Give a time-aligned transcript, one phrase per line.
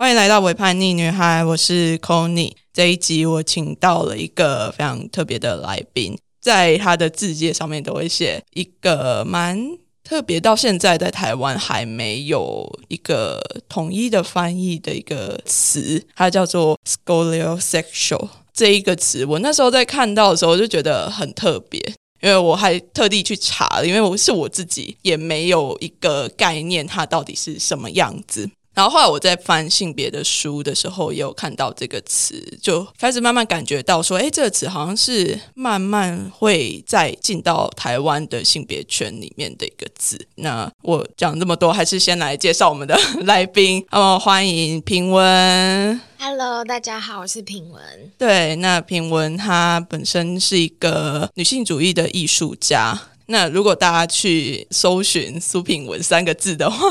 [0.00, 9.58] 欢迎来到《伪叛逆女孩》，我是 Conny 这一集我请到了一个非常特别的来宾，在他的字界上面都会写一个蛮
[10.04, 19.24] 特别，到现在在台湾还没有一个统一的翻译的一个词，它叫做 “scoliosexual” 这一个词。
[19.24, 21.80] 我那时候在看到的时候就觉得很特别，
[22.20, 28.48] 因为我还特地去查了，因为我是我自己也没有一个概念，它到底是什么样子。
[28.78, 40.16] 然后后来我在翻性别的书的时候，也有看到这个词，就开始慢慢感觉到说，哎，这个词好像是慢慢会再进到台湾的性别圈里面的一个字。
[40.36, 42.96] 那我讲这么多，还是先来介绍我们的
[43.26, 43.84] 来宾。
[43.90, 46.00] 哦，欢迎平文。
[46.20, 47.82] Hello，大家好，我是平文。
[48.16, 52.96] 对，那平文她本身是一个女性主义的艺术家。
[53.30, 56.88] 那如果大家去搜寻苏品文三个字的话，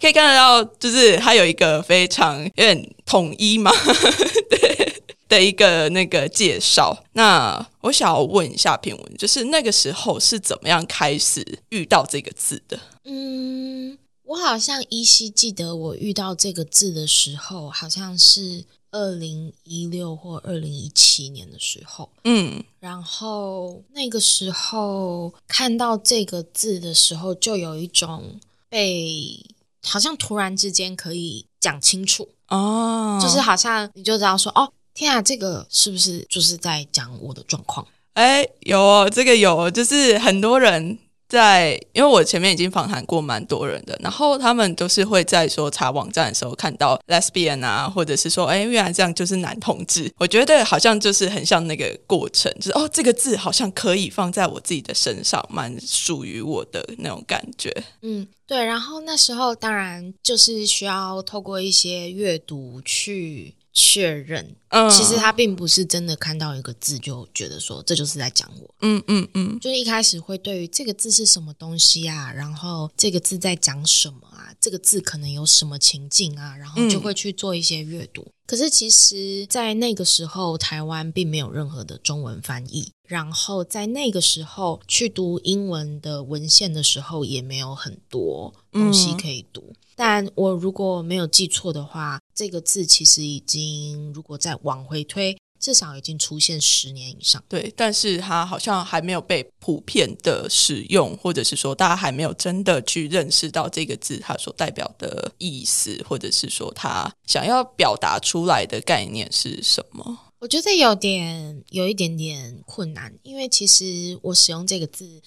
[0.00, 3.70] 可以看得到，就是它有一个非常有点统一嘛，
[4.50, 7.04] 对的一个那个介绍。
[7.12, 12.78] 那我想要问一下品文，就是那个时候是怎么样开始遇到这个字的？
[13.04, 18.64] 嗯，我好像依稀记得我遇到这个字的时候，好像是。
[18.92, 29.38] 二零一六或二零一七年的时候，嗯，然后那个时候看到这个字的时候，就有一种被
[29.86, 37.86] 好像突然之间可以讲清楚哦，就是好像你就知道说哦，天啊，这个是不是就是在讲我的状况？
[38.14, 40.98] 哎，有这个有，就是很多人。
[41.28, 50.08] 在，因为我前面已经访谈过蛮多人的，然后他们都是会在说查网站的时候看到 lesbian 啊，或者是说，哎，原来这样就是男同志。
[50.18, 57.74] 我觉得好像就是很像那个过程，就是哦，这个字好像可以放在我自己的身上，蛮属于我的那种感觉。
[58.02, 58.64] 嗯，对。
[58.64, 63.55] 然后那时候当然就是需要透过一些阅读去。
[63.78, 78.26] 确认，嗯，其实他并不是真的看到一个字就觉得说这就是在讲我，嗯嗯嗯，就是一开始会对于这个字是什么东西啊，然后这个字在讲什么啊，这个字可能有什么情境啊，然后就会去做一些阅读。
[78.46, 89.74] 可是其实，在那个时候，台湾并没有任何的中文翻译，然后在那个时候去读英文的文献的时候，也没有很多东西可以读。
[89.96, 97.42] 但我如果没有记错的话，这个字其实已经，如果再往回推，至少已经出现十年以上。
[97.48, 110.18] 对，但是它好像还没有被普遍的使用，或者是说大家还没有真的去认识到这个字它所代表的意思，或者是说它想要表达出来的概念是什么？
[110.40, 115.22] 我觉得有点有一点点困难，因为其实我使用这个字。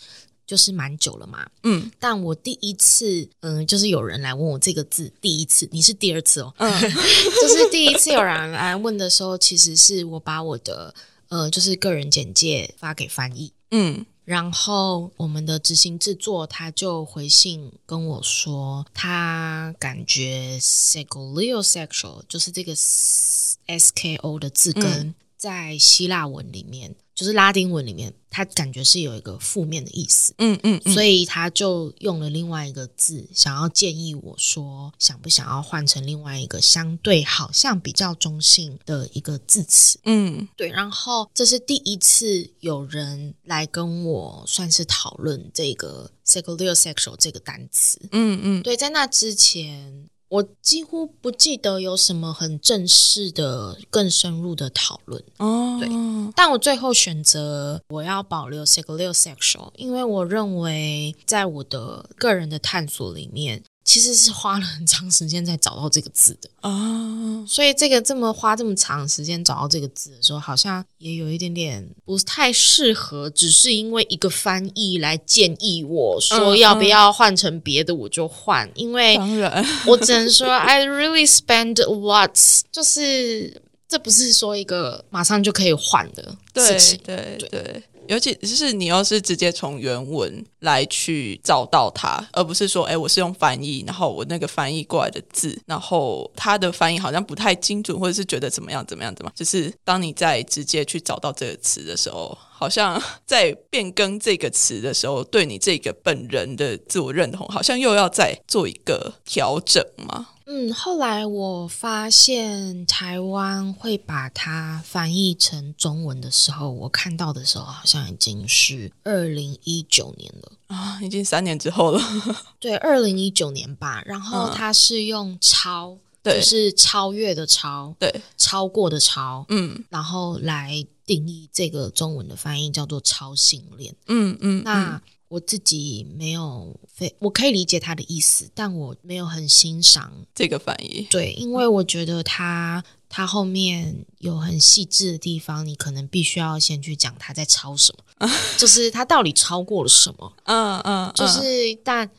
[0.49, 10.91] 就是蛮久了嘛，嗯，但我第一次，嗯，就是有人来问我这个字，第一次，你是第二次哦，嗯， 就是第一次有人来问的时候，其实是我把我的，
[11.27, 26.95] 呃，就是个人简介发给翻译，嗯，然后我们的执行制作他就回信跟我说，他感觉 sexual 就是这个 s k o 的字根在希腊文里面。
[27.15, 40.69] 就是拉丁文里面，它感觉是有一个负面的意思，嗯嗯，所以他就用了另外一个字，想要建议我说，想不想要换成另外一个相对好像比较中性的一个字词，嗯，对。
[40.69, 50.07] 然后这是第一次有人来跟我算是讨论这个 sexual 这个单词，嗯嗯，对，在那之前。
[50.29, 55.77] 我几乎不记得有什么很正式的、更深入的讨论哦。
[55.79, 55.89] 对，
[56.35, 63.63] 但我最后选择我要保留 sexual，因为我认为在我的个人的探索里面。
[63.89, 66.47] 其实是花了很长时间才找到这个字的。
[66.61, 78.69] 啊，所以这个这么花这么长时间找到这个字的时候，好像也有一点点不太适合，只是因为一个翻译来建议我说要不要换成别的，我就换。
[78.75, 87.83] 因为当然，我只能说 I really spend lots，就是这不是说一个马上就可以换的事情，对对。
[88.09, 110.29] 尤其就是你要是直接从原文来去找到它，而不是说，哎，我是用翻译，然后我那个翻译过来的字，然后它的翻译好像不太精准，或者是觉得怎么样怎么样怎么，就是当你在直接去找到这个词的时候，好像在变更这个词的时候，对你这个本人的自我认同，好像又要再做一个调整吗？
[110.51, 122.01] 嗯，后来我发现台湾会把它翻译成中文的时候，我看到的时候好像已经是二零一九年了啊，已经三年之后了。
[122.59, 124.01] 对，二零一九年吧。
[124.05, 135.01] 然后它是用“超”就是超越的超，对，超过的超，嗯，然后来定义这个中文的翻译叫做超性恋，嗯嗯，那。
[135.29, 141.07] 我自己没有非，我可以理解他的意思，但我没有很欣赏这个翻译。
[141.09, 148.27] 对，因为我觉得他他后面有很细致的地方，你可能必须要先去讲他在抄什么，
[148.57, 150.33] 就是他到底超过了什么。
[150.45, 151.41] 嗯嗯，就是
[151.83, 152.09] 但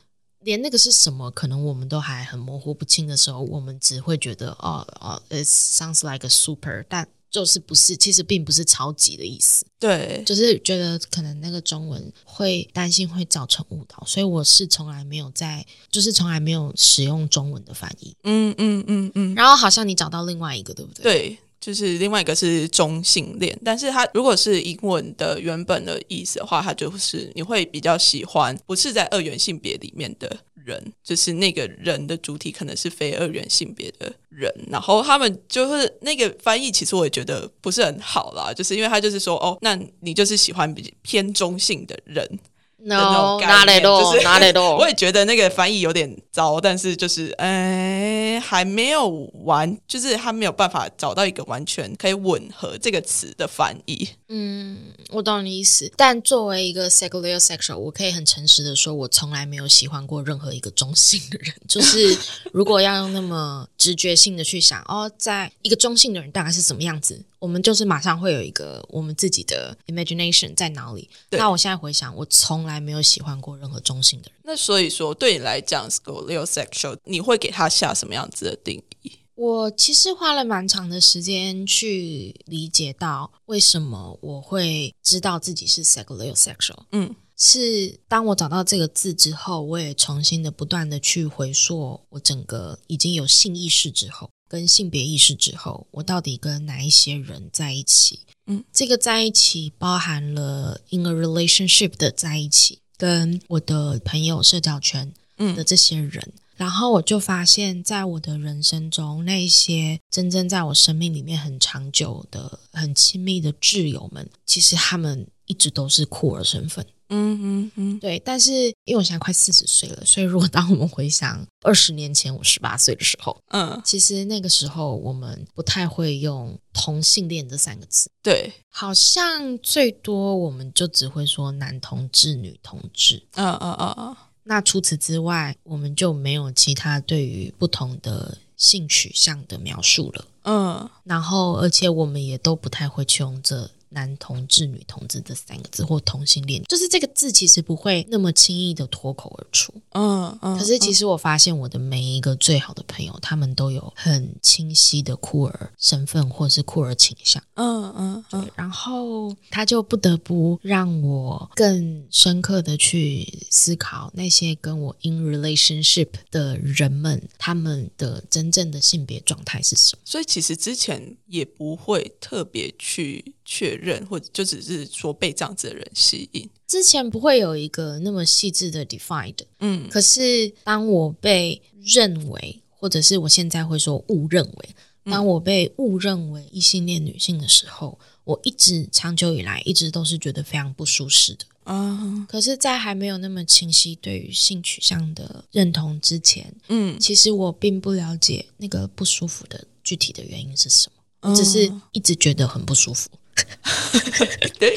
[0.40, 7.08] 连那个是什么，可能我们都还很模糊不清的时候，我们只会觉得哦哦，it sounds like a super，但。
[7.30, 9.64] 就是不是，其实并不是超级的意思。
[9.78, 18.14] 对，就是觉得可能那个中文会担心会造成误导，所以我是从来没有在，就是从来没有使用中文的翻译。
[18.24, 19.34] 嗯嗯嗯嗯。
[19.34, 21.02] 然后好像你找到另外一个，对不对？
[21.02, 30.36] 对，就是另外一个是中性恋，但是它如果是英文的原本的意思的话，它就是你会比较喜欢不是在二元性别里面的。
[30.64, 42.38] 人就是那个人的主体可能是非二元性别的人，然后他们就是那个翻译，其实我也觉得不是很好啦，就是因为他就是说哦，那你就是喜欢比偏中性的人。
[42.82, 49.06] no，哪里多，哪里多， 我也觉得那个翻译有点糟，但是就是，哎，还没有
[49.44, 54.08] 完，就是他没有办法找到一个完全可以吻合这个词的翻译。
[54.32, 54.78] 嗯，
[55.08, 61.52] 我懂你意思，但作为一个 secular sexual，我可以很诚实的说，我从来没有喜欢过任何一个中性的人。
[61.68, 62.16] 就是
[62.52, 67.20] 如果要用那么直觉性的去想，哦，在一个中性的人大概是什么样子？
[67.40, 71.10] 我们就是马上会有一个我们自己的 imagination 在脑里。
[71.30, 74.40] 那我现在回想，我从来没有喜欢过任何中性的人。
[74.44, 79.18] 那所以说，对你来讲，sexual，你会给他下什么样子的定义？
[79.40, 86.84] 我其实花了蛮长的时间去理解到为什么我会知道自己是 sexual。
[86.92, 94.28] 嗯，是当我找到这个字之后，我也重新的不断的去回溯我整个已经有性意识之后。
[94.46, 98.20] 跟性别意识之后，我到底跟哪一些人在一起？
[98.46, 106.30] 嗯，这个在一起包含了 in a relationship 的在一起，跟我的朋友社交圈的这些人。
[106.60, 116.86] 然后我就发现，在我的人生中，那些真正在我生命里面很长久的、很亲密的挚友们，其实他们一直都是酷儿身份。
[117.08, 118.52] 嗯嗯嗯，对，但是
[118.84, 134.16] 因为我现在快四十岁了，所以如果当我们回想二十年前我十八岁的时候，嗯，其实那个时候我们不太会用同性恋这三个字，对，好像最多我们就只会说男同志、女同志，嗯嗯嗯嗯，
[134.50, 143.70] 那除此之外，我们就没有其他对于不同的性取向的描述了，嗯，然后而且我们也都不太会去用这。
[143.90, 149.72] 男同志、女同志这三个字，或同性恋，就是这个字其实不会那么轻易的脱口而出。
[149.90, 150.58] 嗯嗯。
[150.58, 157.42] 可是其实我发现我的每一个最好的朋友，他们都有很清晰的酷儿身份，或是酷儿倾向。
[157.54, 158.24] 嗯嗯。
[158.32, 158.50] 嗯。
[158.54, 170.02] 然后他就不得不让我更深刻的去思考那些跟我 in relationship 的人们，他们的真正的性别状态是什么。
[170.04, 173.34] 所以其实之前也不会特别去。
[173.52, 176.48] 确认，或者就只是说被这样子的人吸引。
[176.68, 179.88] 之前不会有一个那么细致的 defined，嗯。
[179.90, 184.68] 可是当我被认为，或者是我现在会说误认为，
[185.06, 191.44] 当我被误认为异性恋女性的时候，我一直长久以来一直都是觉得非常不舒适的。
[191.64, 192.24] 啊。
[192.28, 200.88] 可是，在还没有那么清晰对于性取向的认同之前，嗯，其实我并不了解那个不舒服的具体的原因是什
[201.20, 203.10] 么，只是一直觉得很不舒服。
[204.58, 204.74] 对，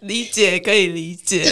[0.00, 1.44] 理解可以理解，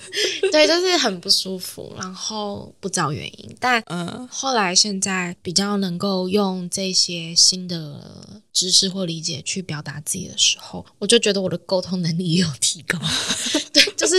[0.52, 12.98] 对，就是很不舒服，然后不知道原因，但嗯，后来现在比较能够用这些新的知识或理解去表达自己的时候，我就觉得我的沟通能力也有提高，
[13.72, 14.14] 对，就是。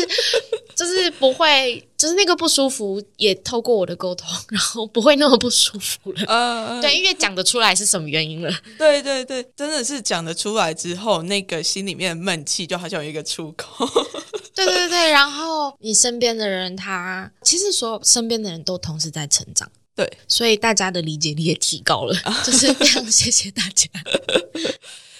[0.79, 6.24] 就是不会，就是那个不舒服也透过我的沟通，然后不会那么不舒服了。
[6.25, 8.50] 呃，对，因为讲得出来是什么原因了。
[8.77, 13.86] 对对对，真的是讲得出来之后，那个心里面的闷气就好像有一个出口。
[14.55, 19.69] 对对对，然后你身边的人，他其实所有身边的人都同时在成长。
[19.93, 23.89] 对，所以大家的理解力也提高了， 就是非常谢谢大家。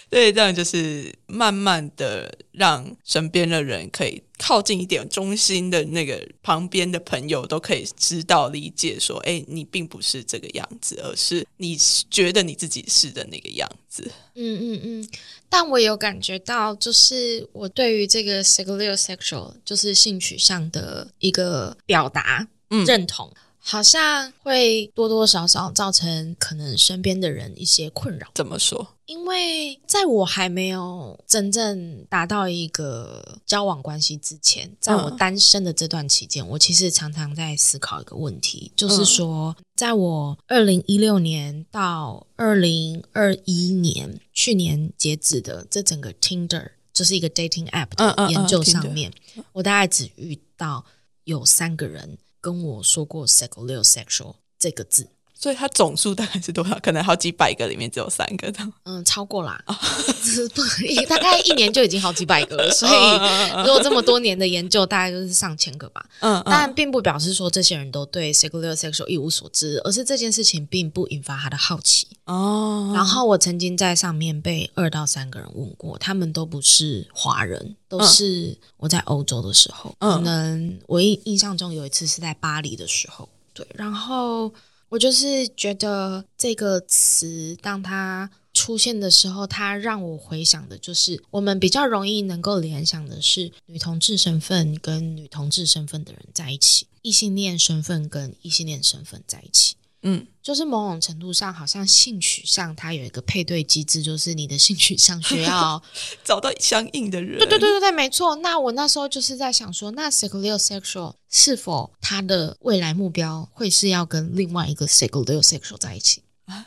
[0.10, 11.78] 对，这样就是慢慢的让身边的人可以靠近一点，中心的那个旁边的朋友都可以知道理解，说，哎，你并不是这个样子，而是你
[12.10, 14.12] 觉得你自己是的那个样子。
[14.34, 15.10] 嗯嗯嗯。
[15.48, 22.48] 但我有感觉到，就是我对于这个 sexual sexual 就是性取向的一个表达
[22.88, 23.32] 认同。
[23.62, 28.28] 好像会多多少少造成可能身边的人一些困扰。
[28.34, 28.88] 怎么说？
[29.06, 49.12] 因为在我还没有真正达到一个交往关系之前，在我单身的这段期间，我其实常常在思考一个问题，就是说，在我二零一六年到二零二一年去年截止的这整个 Tinder 就是一个 dating app 的研究上面，
[49.54, 50.86] 我大概只遇到
[51.24, 55.19] 有三个人跟我说过 sexual 这个字。
[55.41, 56.77] 所以它总数大概是多少？
[56.81, 58.74] 可能好几百个里面只有三个这样。
[58.84, 62.69] 嗯，超过啦，不大概一年就已经好几百个了。
[62.72, 62.91] 所以
[63.65, 66.05] 如果这么多年的研究，大概就是上千个吧。
[66.19, 72.05] 嗯，但并不表示说这些人都对 sexual sexual 一无所知，而是这件事情并不引发他的好奇。
[72.25, 72.91] 哦。
[72.93, 79.96] 然后我曾经在上面被二到三个人问过，他们都不是华人，都是我在欧洲的时候。
[80.01, 83.29] 可能我印印象中有一次是在巴黎的时候。
[83.53, 84.51] 对，然后。
[84.89, 99.75] 我就是觉得这个词，当它出现的时候，它让我回想的就是，我们比较容易能够联想的是女同志身份跟女同志身份的人在一起，异性恋身份跟异性恋身份在一起。
[100.01, 105.82] 嗯，就是某种程度上，好像性取向它有一个配对机制，就是你的性取向需要
[106.24, 107.38] 找到相应的人。
[107.38, 108.36] 对对对对对，没错。
[108.38, 116.65] 那我那时候就是在想说，那 sexual sexual 是否他的未来目标会是要跟另外一个 sexual sexual 在一起啊？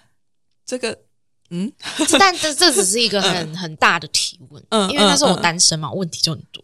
[0.67, 0.99] 这个，
[1.49, 1.73] 嗯，
[2.19, 6.63] 但这这只是一个很很大的提问，嗯，因为那时候我单身嘛，问题就很多。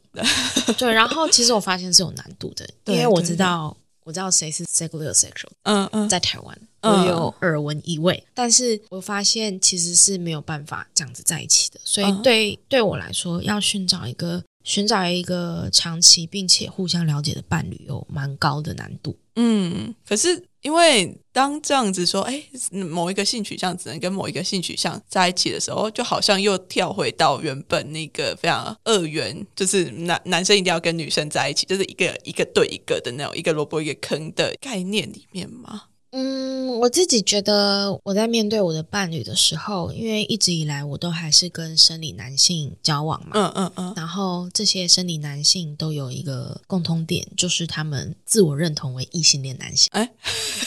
[0.76, 3.74] 对，然后其实我发现是有难度的， 因为我知道。
[4.08, 19.16] 我知道谁是 sexual sexual，嗯嗯，在台湾我有耳闻一位，但是我发现其实是没有办法这样子在一起的，所以对对我来说，要寻找一个寻找一个长期并且互相了解的伴侣，有蛮高的难度。
[19.34, 20.44] 嗯，可是。
[20.60, 35.84] 因为当这样子说，哎，某一个性取向只能跟某一个性取向在一起的时候，就好像又跳回到原本那个非常二元，就是男男生一定要跟女生在一起，就是一个一个对一个的那种一个萝卜一个坑的概念里面吗？
[36.10, 49.88] 嗯，我自己觉得我在面对我的伴侣的时候，因为一直以来我都还是跟生理男性交往嘛，嗯嗯嗯，然后这些生理男性都有一个共通点，就是他们自我认同为异性恋男性。
[49.92, 50.10] 哎，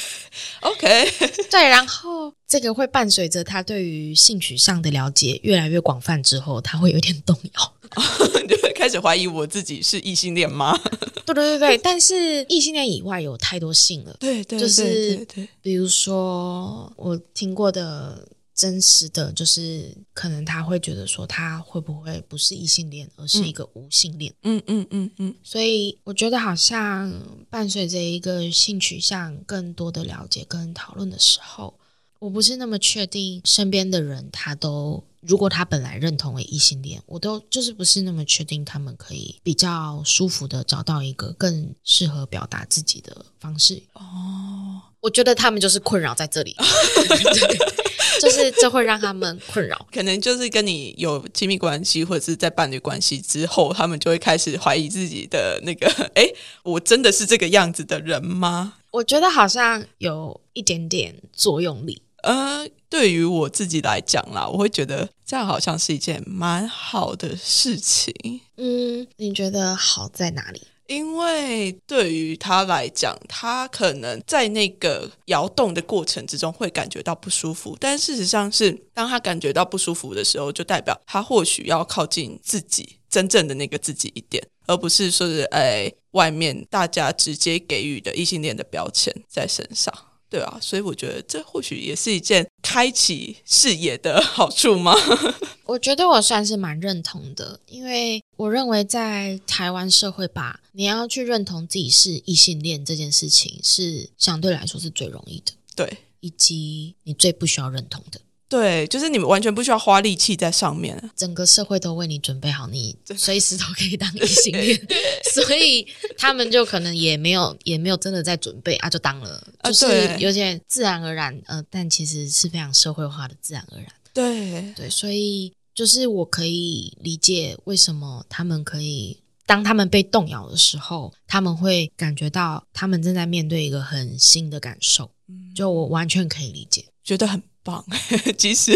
[0.62, 1.12] OK，
[1.50, 7.74] 对，然后这个会伴随着他对于性取向的了解越来越广泛之后，他会有点动摇。
[8.48, 10.78] 就会开始怀疑我自己是异性恋吗？
[11.26, 14.16] 对对对对， 但是异性恋以外有太多性了。
[14.20, 15.26] 对对，就是
[15.62, 24.34] 比如说我听过的真实的，就是可能他会觉得说他会不会不是异性恋，而是一个无性恋。
[24.44, 25.36] 嗯嗯嗯嗯。
[25.44, 27.14] 所以我觉得好像
[27.50, 31.74] 伴随着一个性取向更多的了解跟讨论的时候，
[32.20, 35.04] 我不是那么确定身边的人他都。
[35.22, 43.82] 如果他本来认同为异性恋，我都就是不是那么确定他们可以比较舒服的找到一个更适合表达自己的方式。
[43.94, 46.56] 哦，我觉得他们就是困扰在这里，
[48.20, 49.88] 就是这会让他们困扰。
[49.92, 56.28] 可能就是跟你有亲密关系或者是在伴侣关系之后，他们就会开始怀疑自己的那个，哎，
[56.64, 58.74] 我真的是这个样子的人吗？
[58.92, 62.02] 我觉得好像有一点点作用力。
[62.24, 68.14] 呃，对于我自己来讲啦，我会觉得这样好像是一件蛮好的事情。
[68.58, 70.62] 嗯，你觉得好在哪里？
[70.88, 89.94] 因为对于他来讲，他可能在那个摇动的过程之中会感觉到不舒服，但事实上是当他感觉到不舒服的时候，就代表他或许要靠近自己真正的那个自己一点，而不是说是哎外面大家直接给予的异性恋的标签在身上。
[90.32, 94.96] 对啊，所以我觉得这或许也是一件开启视野的好处吗？
[95.68, 108.22] 我觉得我算是蛮认同的，因为我认为在台湾社会吧，你要去认同自己是异性恋这件事情，是相对来说是最容易的，对，以及你最不需要认同的。
[108.52, 114.78] 对，就是你们完全不需要花力气在上面，整个社会都为你准备好，你随时都可以当 异性恋，
[115.34, 123.88] 所以他们就可能也没有也没有真的在准备啊，就当了，就是有点自然而然，呃，但其实是非常社会化的自然而然。
[124.14, 124.74] 对。
[124.76, 135.10] 对，所以就是我可以理解为什么他们可以当他们被动摇的时候，他们会感觉到他们正在面对一个很新的感受，
[135.56, 137.42] 就我完全可以理解，觉得很。
[137.64, 137.84] 棒，
[138.38, 138.72] 其实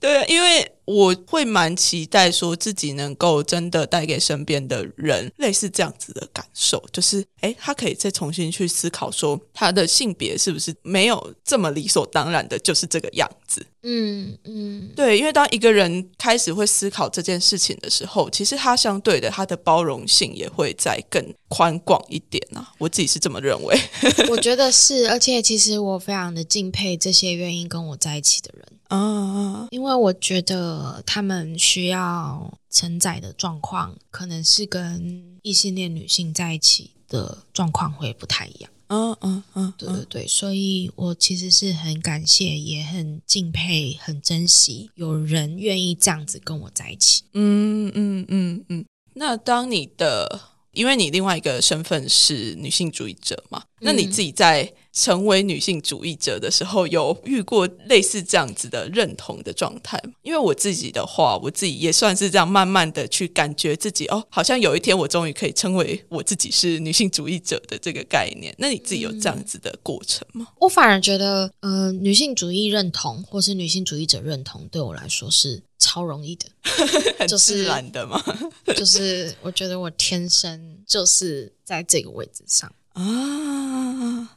[0.00, 13.64] 对，因为我会蛮期待说自己能够真的带给身边的人类似这样子的感受，就是哎，他可以再重新去思考说他的性别是不是没有这么理所当然的，就是这个样子。
[13.82, 22.72] 嗯嗯，对，因为当一个人开始会思考这件事情的时候，其实他相对的他的包容性也会再更宽广一点啊。
[22.78, 23.78] 我自己是这么认为，
[24.30, 38.70] 我觉得是，而且其实我非常的敬佩这些愿意跟我在一起的人啊，因为我觉得他们需要承载的状况，可能是跟异性恋女性在一起的状况会不太一样。
[38.88, 47.22] 嗯嗯嗯，对对对，所以我其实是很感谢，也很敬佩，很珍惜有人愿意这样子跟我在一起。
[47.32, 50.40] 嗯嗯嗯嗯，那当你的。
[50.72, 60.12] 因为你另外一个身份是女性主义者嘛，那你自己在成为女性主义者的时候，有遇过类似这样子的认同的状态吗？
[60.22, 68.54] 因为我自己的话，我自己也算是这样，慢慢的去感觉自己哦，好像有一天我终于可以称为我自己是女性主义者的这个概念。
[68.58, 70.46] 那你自己有这样子的过程吗？
[70.58, 75.62] 我反而觉得，呃，女性主义认同或是女性主义者认同，对我来说是。
[75.82, 76.44] 超容易的，
[77.18, 78.22] 很自然的嘛。
[78.76, 83.02] 就是我觉得我天生就是在这个位置上啊，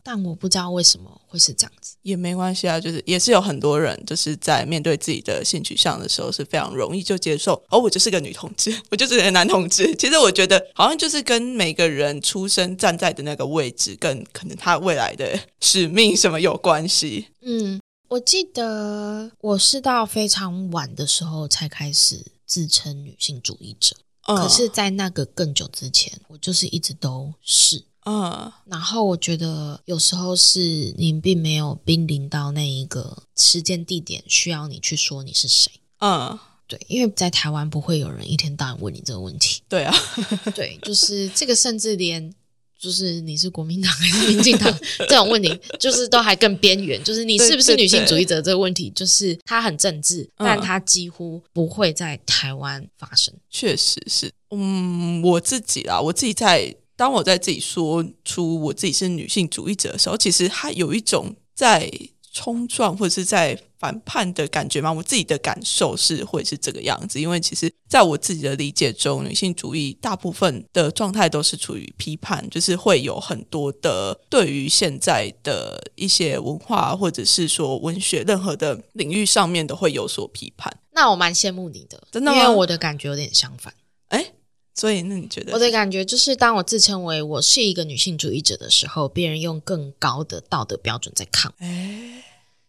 [0.03, 2.79] 但我不知道为什么会是这样子，也没关系啊。
[2.79, 7.53] 就是也是有很多人就是在面对自己的性取向的时候是非常容易就接受。
[7.69, 9.95] 哦，我就是个女同志，我就是个男同志。
[9.95, 17.27] 其实我觉得好像就是跟每个人出生站在的那个位置，跟可能他未来的使命什么有关系。
[17.41, 17.79] 嗯。
[18.09, 27.83] 我记得我是到非常晚的时候才开始自称女性主义者，可是，在那个更久之前，我就是一直都是。
[28.05, 35.71] 嗯，然后我觉得有时候是你并没有濒临到那一个时间地点，需要你去说你是谁。
[35.99, 39.61] 嗯，对，因为在台湾不会有人一天到晚问你这个问题。
[39.69, 39.95] 对啊，
[40.55, 42.33] 对，就是这个，甚至连。
[42.79, 44.69] 就是你是国民党还是民进党
[45.07, 47.01] 这种问题， 就是都还更边缘。
[47.01, 53.33] 就是你是不是女性主义者这个问题，就是它很政治，但它几乎不会在台湾发生。
[53.49, 61.91] 确实是，嗯，我自己啦，我自己在当我在自己说出我自己是女性主义者的时候，其实它有一种在。
[62.35, 64.91] 冲撞或者是在反叛的感觉吗？
[64.91, 80.75] 我自己的感受是会是这个样子，因为其实在我自己的理解中，女性主义大部分的状态都是处于批判，就是会有很多的对于现在的一些文化或者是说文学任何的领域上面都会有所批判。
[80.93, 83.71] 那我蛮羡慕你的，真的，因为我的感觉有点相反。
[84.07, 84.33] 哎，
[84.75, 91.53] 所以那你觉得我的感觉就是，当我自称为我是一个女性主义者的时候，别人用更高的道德标准在看。
[91.59, 92.23] 哎。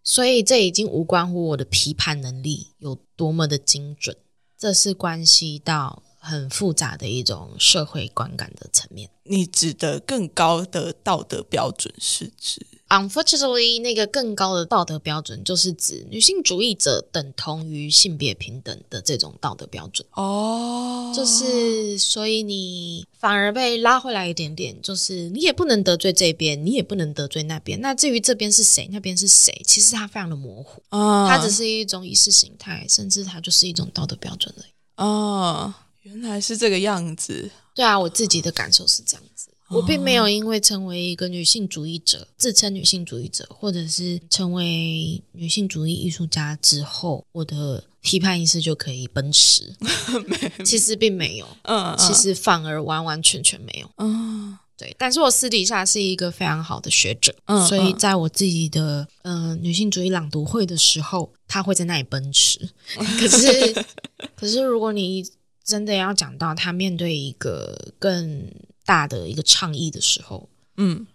[0.07, 4.15] 所以这已经无关乎我的批判能力有多么的精准，
[4.59, 9.09] 这是关系到很复杂的一种社会观感的层面。
[9.23, 21.13] 你指的更高的道德标准是指？Unfortunately，那个更高的道德标准就是指女性主义者等同于性别平等的这种道德标准哦。
[21.15, 27.81] 就是所以你反而被拉回来一点点，就是你也不能得罪这边，你也不能得罪那边。
[27.81, 31.29] 那至于这边是谁，那边是谁，其实它非常的模糊啊。
[31.29, 34.73] 它只是一种意识形态，甚至它就是一种道德标准而已。
[34.97, 37.51] 哦，原来是这个样子。
[37.75, 39.34] 对啊，我自己的感受是这样子。
[39.71, 49.75] 我并没有因为成为一个女性主义者，自称女性主义者，或者是成为女性主义艺术家之后，我的批判意识就可以奔驰。
[50.65, 53.91] 其实并没有，嗯，其实反而完完全全没有。
[53.97, 54.95] 嗯，对。
[54.99, 62.61] 但是我私底下是一个非常好的学者，嗯，所以在我自己的嗯女性主义朗读会的时候，他会在那里奔驰。
[62.95, 63.85] 可是，
[64.37, 65.25] 可是如果你
[65.65, 68.47] 真的要讲到他面对一个更
[68.85, 71.07] 大的一个倡议的时候，嗯，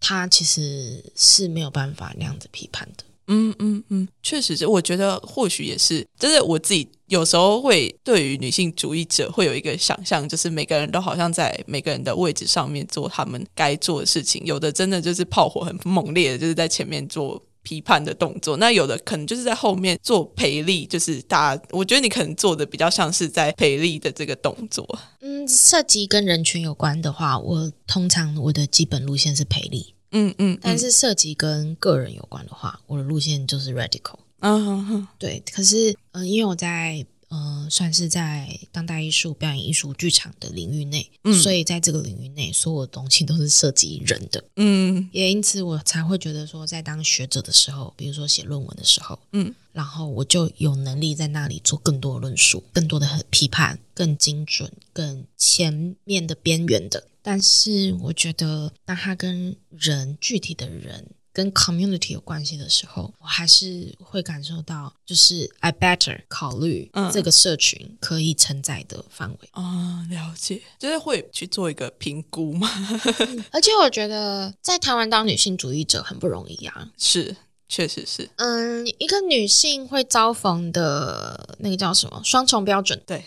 [0.00, 3.04] 他其实是没有办法那样子批判的。
[3.28, 17.42] 嗯嗯嗯，确实是，我觉得或许也是，就是我自己有时候会对于女性主义者会有一个想象，就是每个人都好像在每个人的位置上面做他们该做的事情，有的真的就是炮火很猛烈的，就是在前面做。
[17.66, 24.86] 批判的动作，那有的可能就是在后面做陪力，就是大家，我觉得你可能做的比较像是在陪力的这个动作。
[25.20, 29.94] 嗯，涉及跟人群有关的话，我通常我的基本路线是陪力。
[30.12, 34.20] 嗯嗯，但是涉及跟个人有关的话，我的路线就是 radical。
[34.38, 35.42] 嗯哼哼，对。
[35.52, 37.04] 可是，嗯，因为我在。
[37.36, 41.10] 呃，算是在当代艺术、表演艺术、剧场的领域内，
[41.42, 44.42] 所以在这个领域内，所有的东西都是涉及人的。
[44.56, 57.06] 嗯，也因此我才会觉得说，在当学者的时候，比如说写论文的时候，嗯，然后我就有能力在那里做更多的论述，更多的批判，更精准、更前面的边缘的。
[57.20, 61.04] 但是我觉得，当他跟人具体的人。
[61.36, 72.66] 跟 community 有关系的时候，我还是会感受到，就是 I better 考虑这个社群可以承载的范围啊，了解，就是会去做一个评估嘛。
[73.52, 77.36] 而且我觉得在台湾当女性主义者很不容易啊，是，
[77.68, 78.30] 确实是。
[78.36, 83.22] 嗯，一个女性会遭逢的那个叫什么双重标准，对，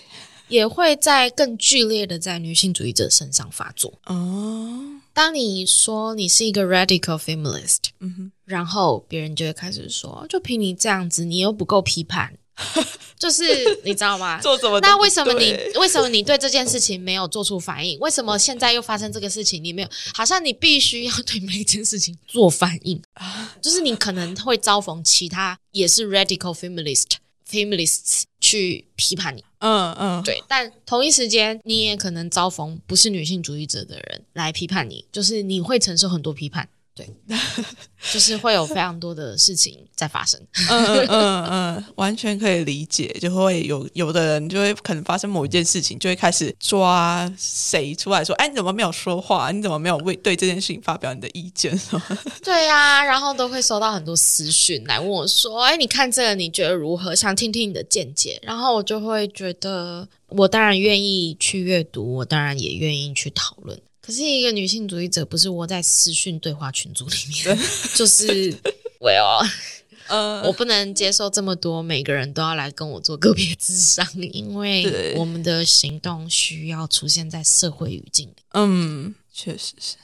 [0.48, 4.99] 也会在更剧烈的在女性主义者身上发作哦。
[5.20, 12.34] 当你说你是一个 radical feminist，嗯哼，然后别人就会开始说，就凭你这样子，你又不够批判，
[13.20, 13.44] 就是
[13.84, 14.40] 你知道吗？
[14.42, 14.80] 做什么？
[14.80, 18.00] 那为什么你 为什么你对这件事情没有做出反应？
[18.00, 19.62] 为什么现在又发生这个事情？
[19.62, 23.54] 你没有，好像你必须要对每一件事情做反应啊！
[23.62, 27.08] 就是你可能会遭逢其他也是 radical feminist
[27.46, 29.44] feminists 去批判你。
[29.60, 36.68] 嗯嗯，对，但同一时间你也可能遭逢不是女性主义者的人来批判你，就是你会承受很多批判。
[37.00, 37.10] 对，
[38.12, 40.38] 就是会有非常多的事情在发生。
[40.70, 49.50] 嗯嗯完全可以理解，就会有有的人就会可能发生某一件事情，就会开始抓谁出来说：“哎，你怎么没有说话？
[49.52, 51.80] 你怎么没有为对这件事情发表你的意见？”
[52.44, 57.16] 对呀，然后都会收到很多私讯来问我说：“哎，你看这个你觉得如何？
[57.16, 63.80] 想听听你的见解。”然后我就会觉得，我当然愿意去阅读，我当然也愿意去讨论。
[64.10, 67.60] 可是一个女性主义者，不是窝在私讯对话群组里面，
[67.94, 68.52] 就是
[69.00, 69.40] 我要，
[70.08, 78.36] 呃，我不能接受这么多，每个人都要来跟我做个别智商，因为我们的行动需要出现在社会语境里。
[78.54, 79.96] 嗯，确实是。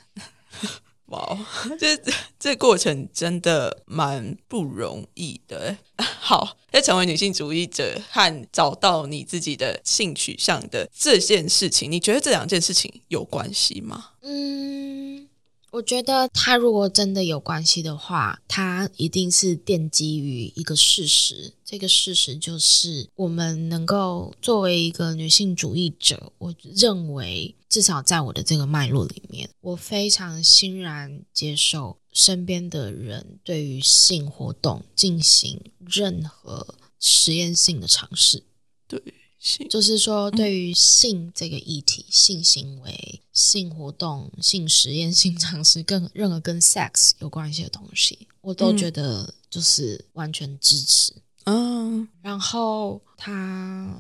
[1.08, 1.38] 哇，
[1.80, 2.00] 这
[2.40, 5.78] 这过程真的蛮不容易的。
[6.20, 14.12] 好，在成为女性主义者和找到你自己的性取向的这件事情，你觉得这两件事情有关系吗？
[14.22, 15.25] 嗯。
[15.76, 21.52] 我觉得他如果真的有关系的话，他一定是奠基于一个事实。
[21.66, 38.42] 这个事实就是，我们能够作为一个女性主义者，我认为至少在我的这个脉络里面，我非常欣然接受身边的人对于性活动进行任何实验性的尝试。
[38.88, 39.04] 对。
[39.70, 51.14] 就是说，对于性这个议题、性行为、性活动、性实验、性尝试，跟任何跟 sex 有关系的东西，我都觉得就是完全支持。
[51.44, 53.96] 嗯，然后它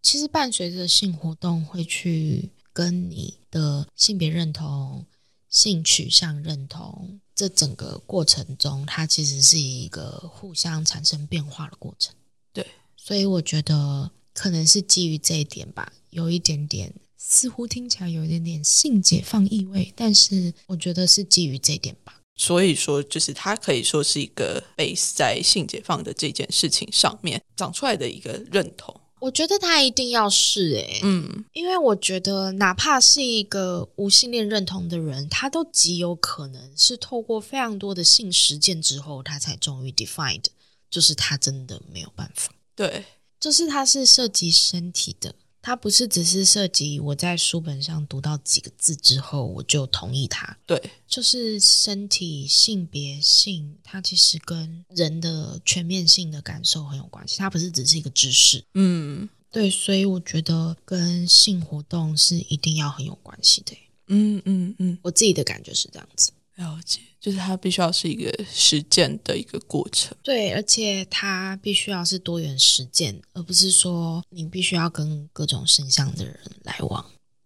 [0.00, 5.04] 其实伴随着性活动，会去跟你的性别认同、
[5.50, 12.14] 性取向认同这整个过程中，它其实是一个互相产生变化的过程。
[12.54, 14.10] 对，所以我觉得。
[14.38, 22.20] 可能是基于这一点吧，有一点点，似乎听起来有一点点性解放意味，但是我觉得是基于这一点吧。
[22.36, 28.94] 所以说，就是它可以说是一个 base 在性解放的这件事情上面长出来的一个认同。
[29.18, 40.44] 我觉得他一定要是诶，嗯，因为我觉得哪怕是一个无性恋认同的人，他都极有可能是透过非常多的性实践之后，他才终于 defined，
[40.88, 42.52] 就是他真的没有办法。
[42.76, 43.04] 对。
[43.40, 50.56] 就是它是涉及身体的，它不是只是涉及我在书本上读到几个字之后我就同意它。
[50.66, 57.38] 对，就是身体性别性，它其实跟人的全面性的感受很有关系。
[57.38, 58.64] 它不是只是一个知识。
[58.74, 63.76] 嗯，对，所以我觉得跟性活动是一定要很有关系的。
[64.08, 66.32] 嗯嗯嗯，我自己的感觉是这样子。
[66.56, 67.00] 了解。
[67.20, 77.04] 就是它必须要是一个实践的一个过程，对，而且它必须要是多元实践，而不是说你必须要跟各种性向的人来往，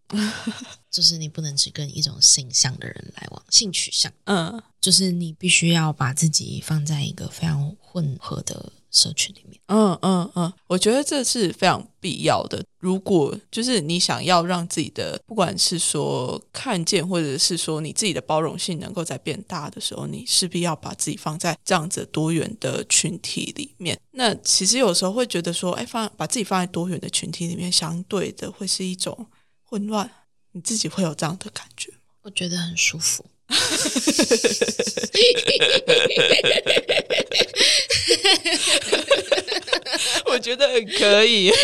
[0.91, 8.73] 就是你不能只跟一种性向的人来往，性取向，嗯，就是你必须要把自己放在一个非常混合的。
[8.93, 12.63] 社群里面，嗯嗯嗯，我觉得这是非常必要的。
[12.79, 23.99] 如果就是你想要让自己的，不管是说看见，或者是说你自己的包容性能够在变大的时候，你势必要把自己放在这样子多元的群体里面。
[24.11, 29.27] 那其实有时候会觉得说，哎，放把自己放在多元的群体里面，相对的会是一种
[29.63, 30.11] 混乱。
[30.53, 31.99] 你自己会有这样的感觉吗？
[32.23, 33.25] 我觉得很舒服。
[40.27, 41.53] 我觉得可以。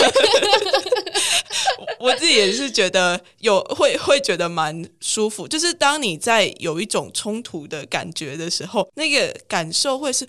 [1.98, 10.24] 我自己也是觉得有会会觉得蛮舒服，就是当你在有一种冲突的感觉的时候，那个感受会是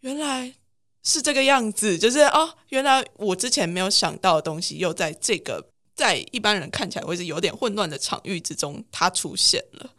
[0.00, 0.54] 原来
[1.02, 9.90] 是这个样子，就是哦，原来我之前没有想到的东西，又在这个在一般人看起来会是有点混乱的场域之中，它出现了，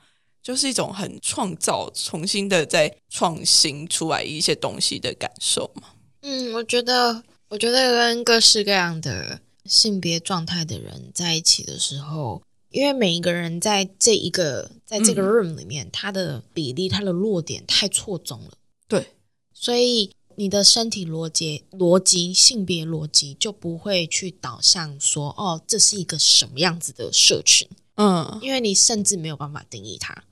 [0.49, 5.89] 就是一种很创造、重新的在创新出来一些东西的感受嘛。
[6.23, 9.41] 嗯，我觉得，我觉得跟各式各样的。
[9.65, 18.53] 性别状态的人在一起的时候，因为每一个人在这一个在这个 room 里面，他的比例、他的弱点太错综了。
[18.87, 19.13] 对，
[19.53, 27.67] 所以你的身体逻辑、逻辑、性别逻辑就不会去导向说，哦，这是一个什么样子的社群？
[27.97, 30.23] 嗯，因为你甚至没有办法定义它。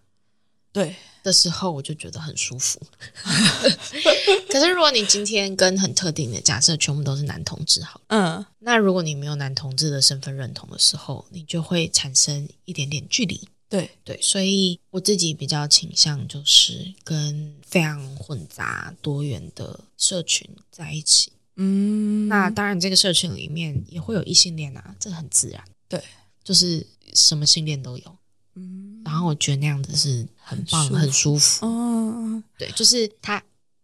[0.83, 0.95] 对。
[1.23, 2.79] 的时候我就觉得很舒服，
[4.49, 13.49] 可是如果你今天跟很特定的假设全部都是男同志，好，嗯，那如果你没有男同志的身份认同的时候，你就会产生一点点距离。
[13.67, 21.33] 对对，所以我自己比较倾向就是跟非常混杂多元的社群在一起。
[21.57, 25.61] 嗯，那当然这个社群里面也会有异性恋啊，这很自然。
[25.89, 26.01] 对，
[26.41, 28.17] 就是什么性恋都有。
[29.17, 31.65] 嗯，然后我觉得那样子是很棒、很舒服。
[31.65, 33.41] 嗯，对，就是他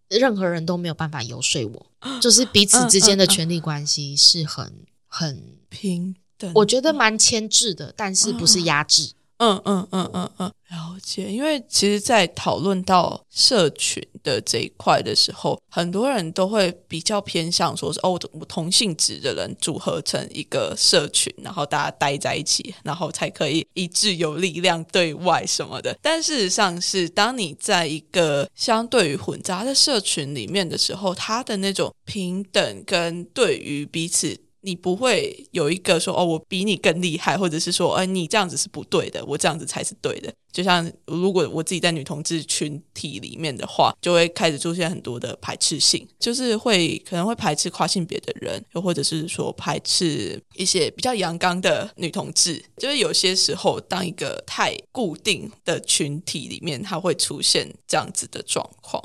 [0.09, 4.71] 任何人都没有办法游说我，就是彼此之间的权力关系是很
[5.07, 9.13] 很平等，我觉得蛮牵制的，但是不是压制。
[9.37, 11.31] 嗯嗯嗯嗯嗯，了解。
[11.31, 25.97] 因为其实，在讨论到社群的这一块的时候，很多人都会比较偏向说是哦，我同性质的人组合成一个社群，然后大家待在一起，然后才可以一致有力量对外什么的。
[26.01, 34.39] 但事实上是，当你在一个相对于混杂的社群里面的时候，他的那种平等跟对于彼此。
[34.63, 40.33] 你不会有一个说哦，我比你更厉害，或者是说，哎，你这样子是不对的，我这样子才是对的。
[40.51, 52.63] 就像如果我自己在女同志群体里面的话，就会开始出现很多的排斥性，就是会可能会排斥跨性别的人，又或者是说排斥一些比较阳刚的女同志。
[52.77, 59.03] 就是有些时候，当一个太固定的群体里面，它会出现这样子的状况。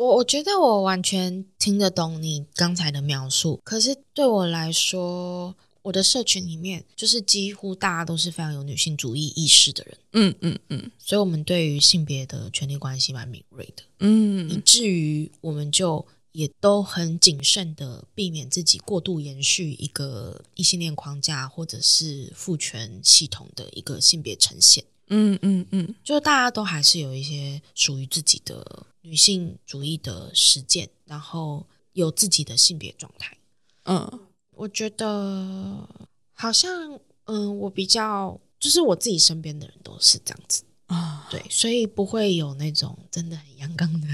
[0.00, 0.06] 嗯。
[0.06, 28.86] 我我觉得我完全听得懂你刚才的描述，可是对我来说，我的社群里面就是几乎大家都是非常有女性主义意识的人，嗯嗯嗯，所以我们对于性别的权利关系蛮敏锐的，嗯，以至于我们就也都很谨慎的避免自己过度延续一个异性恋框架或者是父权系统的一个性别呈现，嗯嗯嗯，就大家都还是有一些属于自己的。
[29.02, 33.34] 女性主义的实践，然后有自己的性别状态。
[33.84, 34.20] 嗯，
[34.50, 35.88] 我觉得
[36.34, 44.06] 好像，嗯，我比较就是我自己身边的人都是这样子啊，对，所以不会有那种真的很阳刚的，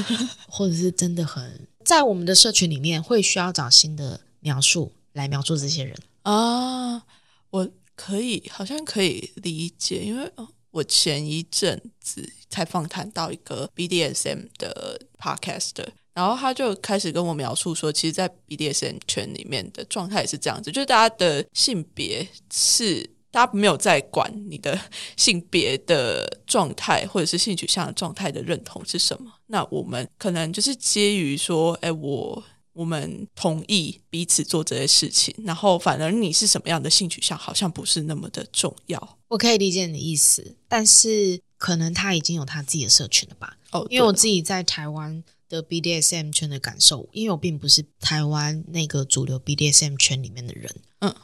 [0.46, 7.02] 或者是真的很在我们的社群里面会需要找新的描述来描述这些人啊。
[7.48, 10.30] 我可以好像可以理解，因为。
[10.74, 24.76] 我前一阵子才访谈到一个 BDSM 的 podcaster，然后他就开始跟我描述说，其实，在 BDSM 圈里面的状态是这样子，就是大家的性别是大家没有在管你的
[25.16, 32.42] 性别的状态或者是性取向的状态的认同是什么，那我们可能就是基于说，哎，我。
[32.74, 39.18] 我们同意彼此做这些事情，然后反而你是什么样的性取向，好像不是那么的重要。
[39.28, 43.56] 我可以理解你的意思，但是可能他已经有他自己的社群了吧？
[43.70, 51.14] 哦，因为我自己在台湾的 BDSM 圈的感受，因为我并不是台湾那个主流 BDSM 圈里面的人，嗯，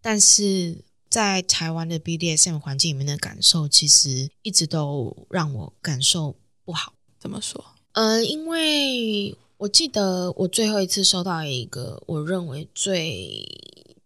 [0.00, 6.92] 但是在台湾的 BDSM 环境里面的感受，其实一直都让我感受不好。
[7.20, 7.64] 怎么说？
[7.92, 9.36] 呃，因为。
[9.58, 13.42] 我记得我最后一次收到一个我认为最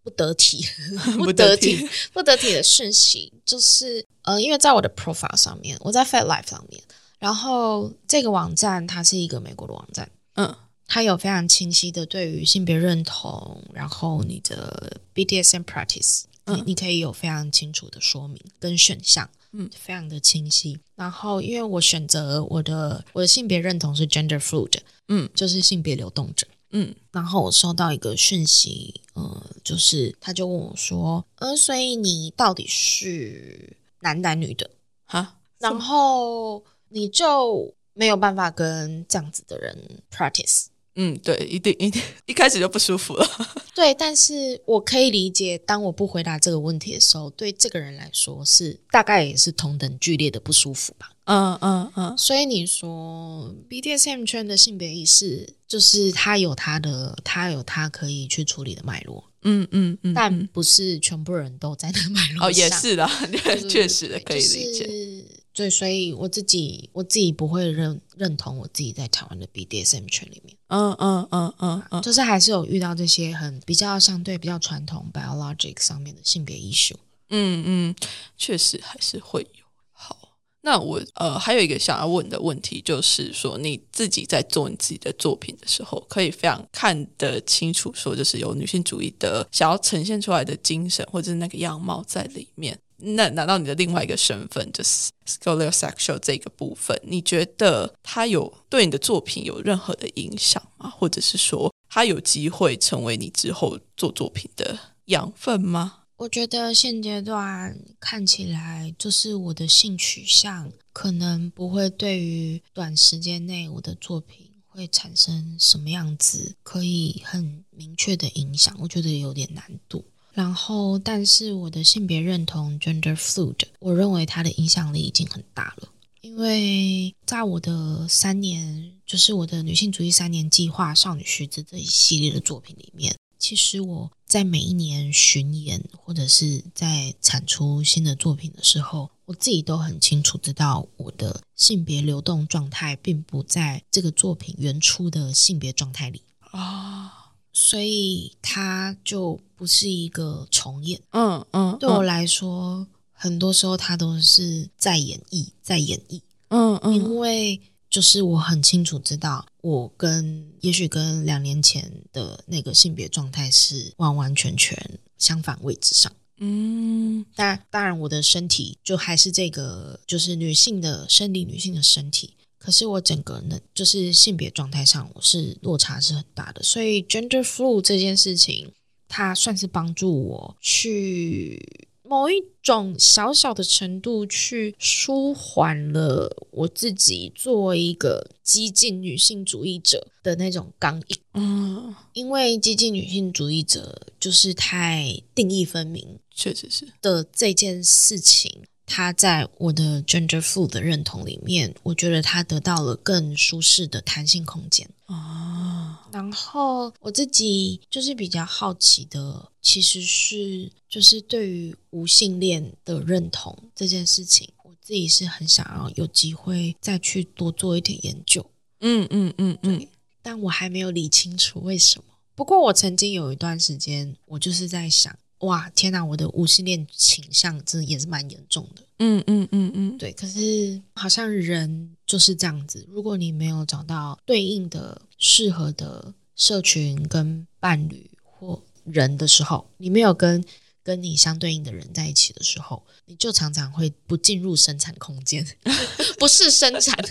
[0.02, 0.64] 不得体、
[1.18, 6.80] 不得体、不得体的讯息，就是呃，因为在我的 profile 上面，我在 Fat Life 上面，
[7.18, 10.54] 然后这个网站它是一个美国的网站，嗯，
[10.86, 19.28] 它有非常清晰的对于性别认同，然后你的 BDSM practice，你你可以有非常清楚的说明跟选项。
[19.52, 20.78] 嗯，非常的清晰。
[20.94, 26.94] 然后，因为我选择我的我的性别认同是 gender fluid，嗯，就是性别流动者，嗯。
[27.12, 34.70] 然后我收到一个讯息，呃，就是他就问我说，呃，所以你到底是男男女的
[35.06, 35.38] 哈？
[35.58, 39.76] 然后你就没有办法跟这样子的人
[40.10, 40.66] practice，
[41.02, 43.26] 嗯，对，一定一定一开始就不舒服了。
[43.74, 51.10] 对，但是我可以理解，当我不回答这个问题的时候，对这个人来说是大概也是同等剧烈的不舒服吧。
[51.24, 52.18] 嗯嗯嗯。
[52.18, 59.24] 所以你说 BDSM 圈的性别意识，就是他有他的，他有他可以去处理的脉络。
[59.42, 60.12] 嗯嗯嗯。
[60.12, 62.46] 但不是全部人都在那个脉络上。
[62.46, 63.08] 哦，也是的，
[63.70, 65.19] 确实的，可以理解。
[65.52, 76.94] 对，所以我自己我自己不会认认同我自己在台湾的 BDSM 圈里面，嗯嗯嗯嗯嗯，就是还是有遇到这些很比较相对比较传统 biologic 上面的性别艺术，
[77.30, 77.94] 嗯嗯，
[78.38, 79.64] 确实还是会有。
[79.92, 80.16] 好，
[80.62, 92.78] 那我呃还有一个想要问的问题，就是说你自己在做你自己的作品的时候，可以非常看得清楚，说就是有女性主义的想要呈现出来的精神或者是那个样貌在里面。
[93.02, 100.90] 那拿到你的另外一个身份，就是 scholosexual 这个部分，你觉得它有对你的作品有任何的影响吗？
[100.90, 105.96] 或者是说，它有机会成为你之后做作品的养分吗？
[106.16, 120.04] 我觉得现阶段看起来，就是我的性取向可能不会对于短时间内我的作品会产生什么样子可以很明确的影响，我觉得有点难度。
[120.40, 125.88] 然后，但是我的性别认同 gender fluid，我认为它的影响力已经很大了。
[126.22, 147.19] 因为在我的三年，就是我的女性主义三年计划《少女须子》这一系列的作品里面，其实我在每一年巡演或者是在产出新的作品的时候，我自己都很清楚知道我的性别流动状态并不在这个作品原初的性别状态里啊。
[147.52, 157.60] 所以它就不是一个重演，嗯嗯，对我来说，很多时候它都是在演绎，在演绎，嗯嗯，因为
[157.90, 172.34] 就是我很清楚知道，我跟也许跟两年前的那个性别状态是完完全全相反位置上，嗯，但当然我的身体就还是这个，就是女性的生理，女性的身体。
[172.60, 178.70] 可是我整个呢，就是性别状态上，我是落差是很大的，所以 gender flu 这件事情，
[179.08, 191.18] 它算是帮助我去某一种小小的程度去舒缓了我自己作为一个激进女性主义者的那种刚硬。
[191.32, 198.64] 嗯，因为激进女性主义者就是太定义分明，确实是的这件事情。
[198.92, 206.08] 他在我的 gender food 的认同里面，我觉得他得到了更舒适的弹性空间啊。
[206.10, 218.44] 然后我自己就是比较好奇的，其实是就是对于无性恋的认同这件事情，我自己是很想要有机会再去多做一点研究。
[218.80, 219.86] 嗯嗯嗯嗯，
[220.20, 222.04] 但我还没有理清楚为什么。
[222.34, 225.16] 不过我曾经有一段时间，我就是在想。
[225.40, 226.04] 哇，天哪！
[226.04, 228.82] 我的无性恋倾向真的也是蛮严重的。
[228.98, 230.12] 嗯嗯嗯嗯，对。
[230.12, 240.44] 可是好像人就是这样子，如果你没有找到对应的适合的社群跟伴侣或人的时候，你没有跟
[240.82, 245.46] 跟你相对应的人在一起的时候，你就常常会不进入生产空间，
[246.18, 246.96] 不是生产。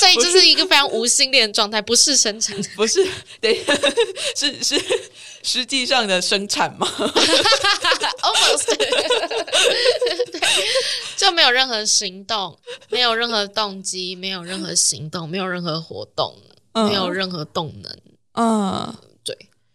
[0.00, 3.06] 所以这是一个非常无心恋的状态，不是生产， 不是，
[3.40, 3.64] 对，
[4.34, 4.82] 是是
[5.42, 6.86] 实际上的生产吗
[8.22, 8.76] ？Almost，
[11.16, 12.58] 就没有任何行动，
[12.90, 16.36] 没有任何动机，没有任何行动，没有任何活动，
[16.74, 17.98] 没有任何动能。
[18.32, 19.15] 嗯，对，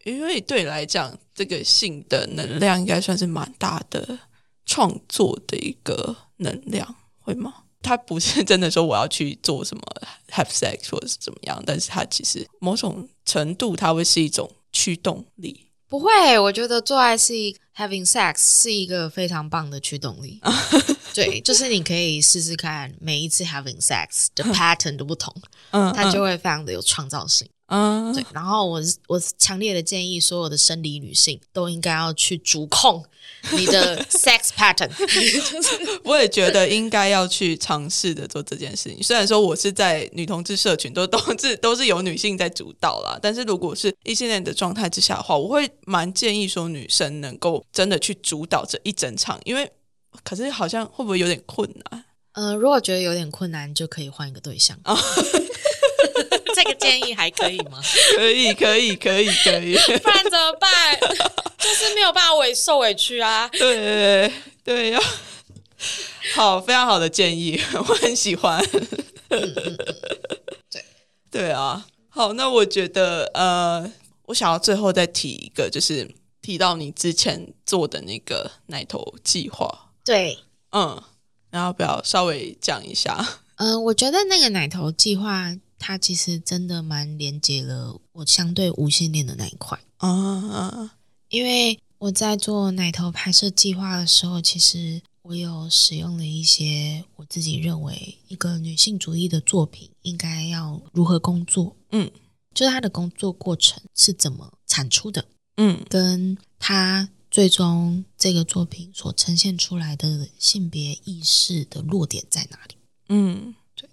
[0.04, 4.20] 因为对你来讲，这个性的能量应该算是蛮大的，
[4.66, 7.54] 创作的一个能量，会吗？
[7.84, 9.84] 他不是真的说我要去做什么
[10.30, 15.68] have sex 或者是怎么样，但是他其实某种程度，它会是一种驱动力。
[15.88, 17.34] 不会，我觉得做爱是
[17.76, 20.40] having sex 是一个非常棒的驱动力。
[21.14, 25.36] 对，就是你可以试试看，每一次 having sex 的 pattern 都不同，
[25.72, 27.50] 嗯，它就会非常的有创造性。
[27.72, 28.24] 嗯，对。
[28.34, 33.04] 然后我我强烈的建议，所有的生理女性都应该要去主控。
[33.54, 34.90] 你的 sex pattern，
[36.04, 39.02] 我也觉得应该要去尝试的做这件事情。
[39.02, 49.72] 虽然说我是在女同志社群，都都是都是由女性在主导啦，但是如果是异性恋的状态之下的话，我会蛮建议说女生能够真的去主导这一整场，因为
[50.24, 52.06] 可是好像会不会有点困难？
[52.34, 54.78] 呃，如果觉得有点困难，就可以换一个对象。
[56.56, 57.82] 这个建议还可以吗？
[58.16, 59.76] 可以，可以，可以，可以。
[60.00, 60.70] 不然怎么办？
[61.58, 63.48] 就是没有办法委受委屈啊。
[63.50, 64.32] 对
[64.64, 65.00] 对呀，
[66.36, 68.64] 好，非常好的建议，我很喜欢。
[69.30, 70.84] 对
[71.32, 73.92] 对啊，好，那我觉得呃，
[74.26, 76.10] 我想要最后再提一个，就是
[76.42, 79.90] 提到你之前做的那个奶头计划。
[80.04, 80.38] 对，
[80.72, 81.02] 嗯，
[81.52, 83.40] 然后不要稍微讲一下。
[83.56, 90.96] 嗯，我觉得那个奶头计划，它其实真的蛮连接了我相对无性恋的那一块啊，
[91.30, 102.12] 因为我在做奶头拍摄计划的时候，其实我有使用了一些我自己认为一个女性主义的作品应该要如何工作，嗯，
[102.54, 105.26] 就是它的工作过程是怎么产出的，
[105.58, 112.76] 嗯，跟它最终这个作品所呈现出来的性别意识的弱点在哪里。
[113.10, 113.90] 嗯，对。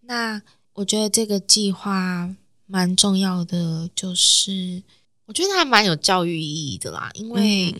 [0.00, 0.42] 那
[0.74, 2.34] 我觉得这个计划
[2.66, 4.82] 蛮重要的，就是
[5.26, 7.10] 我觉得它还蛮有教育意义的啦。
[7.14, 7.74] 因为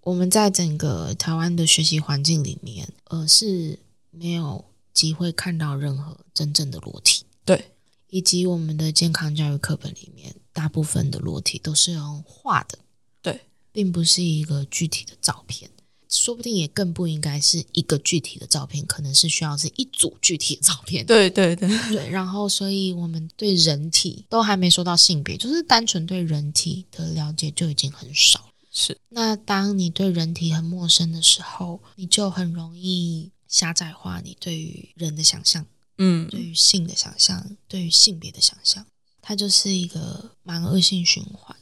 [0.00, 3.78] 我们在整个台湾的学习环境里面，呃，是
[4.10, 7.24] 没有机会看到任何真正的裸体。
[7.44, 7.72] 对，
[8.08, 12.78] 以及我们的健康教育课本里面，大部分的裸体都是用画的，
[13.22, 13.40] 对，
[13.70, 15.70] 并不是一个具体的照片。
[16.12, 21.04] 说不定也更不应该是一个具体的照片，可能是需要是一组具体的照片。
[21.06, 22.10] 对对对对。
[22.10, 28.50] 然后，所以我们对人体都还没说到性别，就是单纯对人体的了解就已经很少。
[28.70, 28.96] 是。
[29.08, 35.64] 那当你对人体很陌生的时候，你就很容易狭窄化你对于人的想象。
[35.96, 36.28] 嗯。
[36.28, 38.84] 对于性的想象，对于性别的想象，
[39.22, 41.56] 它就是一个蛮恶性循环。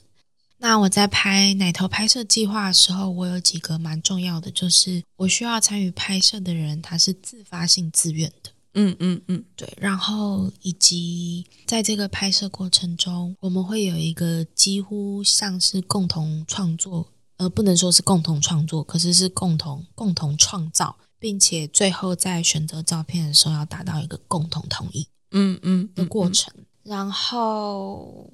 [0.63, 8.51] 那我在拍奶头拍摄计划的时候，我有几个蛮重要的，就是我需要参与拍摄的人，他是自发性自愿的。
[8.75, 9.73] 嗯嗯嗯，对。
[9.81, 17.09] 然后以及在这个拍摄过程中，我们会有一个几乎像是共同创作，
[17.39, 25.09] 呃，不能说是共同创作，可是是共同共同创造，并且最后在选择照片的时候要达到一个共同同意。
[25.31, 26.53] 嗯嗯的过程，
[26.83, 28.31] 然后。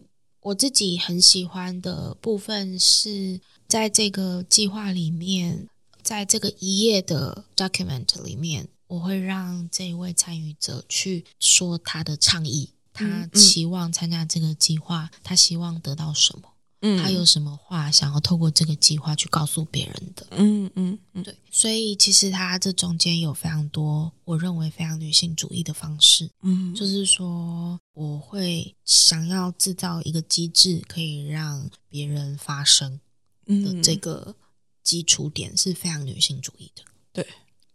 [0.47, 5.69] 我自己很喜欢的部分是在这个计划里面，
[6.05, 16.53] 在这个一页的 document 里面，我会让这一位参与者去说他的倡议，他期望参加这个计划，他希望得到什么。
[17.03, 20.27] 他有什么话想要透过这个计划去告诉别人的？
[20.31, 26.31] 嗯嗯嗯，对，所以其实他这中间有非常多我认为非常女性主义的方式。
[26.43, 33.01] 嗯，就是说我会想要制造一个机制，可以让别人发声
[33.47, 34.35] 的这个
[34.83, 36.83] 基础点是非常女性主义的。
[37.13, 37.27] 对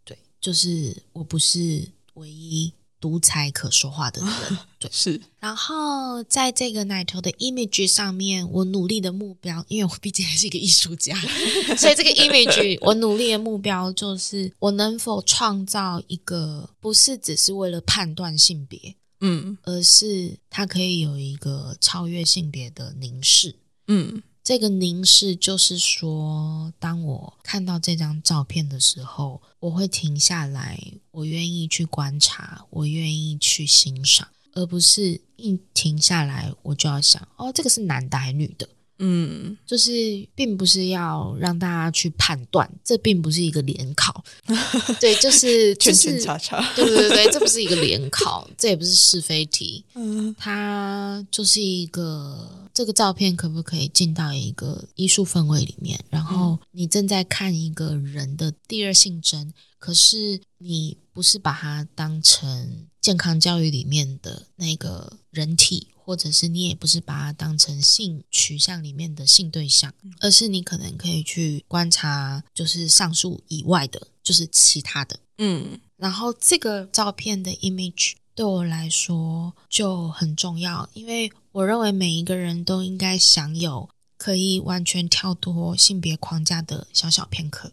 [0.04, 2.72] 对，就是我不是唯一。
[3.02, 5.20] 独裁可说话的人， 对，是。
[5.40, 11.16] 然后在这个奶头的 image 上面，我努力的目标，因为我毕竟还是一个艺术家，
[11.76, 23.56] 所以这个 image 我努力的目标就是，我能否创造一个不是只是为了判断性别，嗯，而是它可以有一个超越性别的凝视，
[23.88, 24.22] 嗯。
[24.44, 30.80] 这个凝视就是说，当我看到这张照片的时候，我会停下来，
[31.12, 38.68] 我愿意去观察，我愿意去欣赏，而不是一停下来我就要想，哦，这个是男的还是女的？
[39.04, 39.90] 嗯，就是
[40.32, 44.22] 并不是要让大家去判断，这并不是一个联考，
[45.00, 55.98] 对，就是圈圈叉叉， 对对对，这不是一个联考， 这也不是是非题，嗯，它就是一个这个照片可不可以进到一个艺术氛围里面？
[56.08, 65.88] 然后你正在看一个人的第二性征，可是你不是把它当成健康教育里面的那个人体。
[66.04, 75.18] 或者是你也不是把它当成性取向里面的性对象，而是你可能可以去观察，就是上述以外的，就是其他的。
[75.38, 87.72] 嗯，然后这个照片的 image 对我来说就很重要，因为我认为每一个人都应该享有可以完全跳脱性别框架的小小片刻。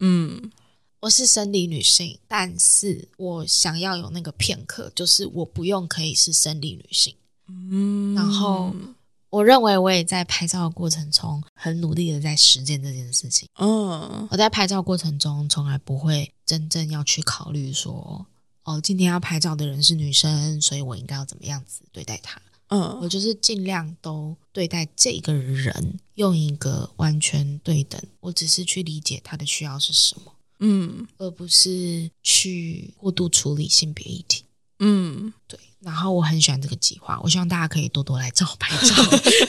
[0.00, 0.50] 嗯，
[1.00, 7.14] 我是生理女性，但是我想要有那个片刻，就是我不用可以是生理女性。
[7.48, 8.74] 嗯，然后
[9.30, 13.48] 我认为我也在拍照的过程中很努力的在实践这件事情。
[13.58, 18.26] 嗯，我在拍照过程中从来不会真正要去考虑说，
[18.64, 22.40] 哦，今天要拍照的人是女生，所以我应该要怎么样子对待她。
[22.68, 34.44] 嗯，我就是尽量都对待这个人用一个完全对等，我只是去理解他的需要是什么，嗯，而不是去过度处理性别议题。
[34.80, 35.58] 嗯，对。
[35.80, 38.94] 然后我很喜欢这个计划，我希望大家可以多多来找拍照。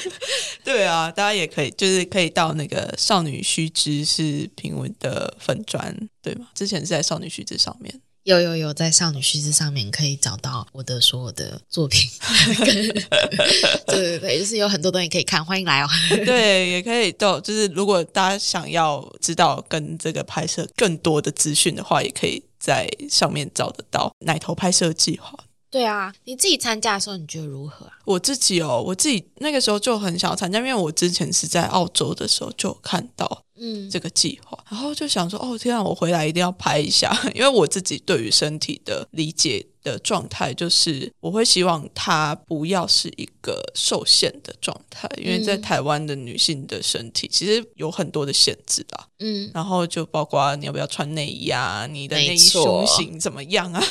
[0.63, 6.47] 对啊，大家也可以，就是可以到那个少女须知是平文的粉砖，对吗？
[6.53, 12.07] 之前是在少女须知上面有有有，在少女须知上面可以找到我的所有的作品。
[13.87, 15.87] 对对对，就是有很多东西可以看，欢迎来哦。
[16.09, 25.33] 对，也可以到，就是如果大家想要知道跟这个拍摄更多的资讯的话，也可以在上面找得到奶头拍摄计划。
[25.71, 27.93] 对啊，你自己参加的时候，你觉得如何啊？
[28.05, 33.89] 我自己哦，我自己那个时候就很想要参加，因为我之前是在澳洲的时候就看到嗯。
[33.89, 53.83] 这个计划，然后就想说哦天啊，我回来一定要拍一下， 因为我自己对于身体的理解的状态，就是我会希望它不要是一个受限的状态，因为在台湾的女性的身体其实有很多的限制啊，嗯，然后就包括你要不要穿内衣啊，你的内衣胸型怎么样啊。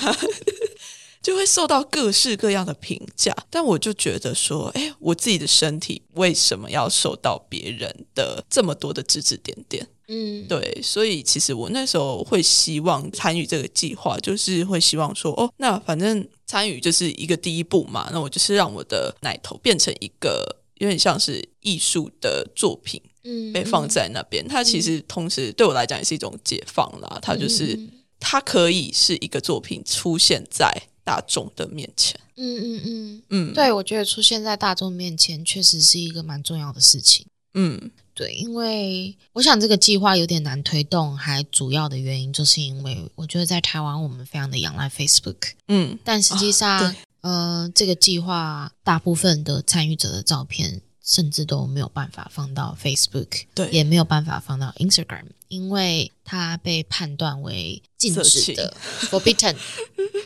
[1.29, 9.87] 就会受到各式各样的评价，但我就觉得说，哎，我自己的身体为什么要受到别人的这么多的指指点点？
[10.07, 24.49] 嗯，对，所以其实我那时候会希望参与这个计划，就是会希望说，哦，那反正参与就是一个第一步嘛，那我就是让我的奶头变成一个有点像是艺术的作品，嗯，被放在那边。
[24.49, 27.79] 它其实同时对我来讲也是一种解放啦，它就是
[28.19, 30.88] 它可以是一个作品出现在。
[31.09, 33.23] 大众的面前，嗯嗯嗯。
[33.31, 37.25] 嗯，对，我觉得出现在大众面前确实是一个蛮重要的事情。
[37.55, 50.83] 嗯，对，因为我想这个计划有点难推动，还主要的原因就是因为我觉得在台湾我们非常的仰赖 Facebook，嗯，但实际上，呃，这个计划大部分的参与者的照片。
[51.01, 58.77] 甚至都没有办法放到 Facebook，对，也没有办法放到 Instagram，因为它被判断为禁止的
[59.09, 59.57] forbidden，